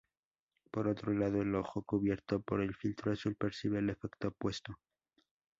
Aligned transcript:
Por 0.71 0.87
otro 0.87 1.13
lado, 1.13 1.43
el 1.43 1.53
ojo 1.53 1.83
cubierto 1.83 2.39
por 2.41 2.59
el 2.59 2.73
filtro 2.73 3.11
azul 3.11 3.35
percibe 3.35 3.77
el 3.77 3.91
efecto 3.91 4.29
opuesto. 4.29 4.79